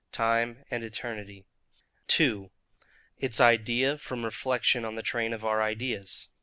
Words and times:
TIME 0.11 0.63
and 0.71 0.83
ETERNITY. 0.83 1.45
2. 2.07 2.49
Its 3.19 3.39
Idea 3.39 3.99
from 3.99 4.25
Reflection 4.25 4.83
on 4.83 4.95
the 4.95 5.03
Train 5.03 5.31
of 5.31 5.45
our 5.45 5.61
Ideas. 5.61 6.27